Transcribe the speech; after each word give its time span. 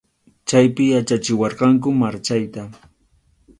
Chaypi 0.47 0.83
yachachiwarqanku 0.93 1.87
marchayta. 2.01 2.61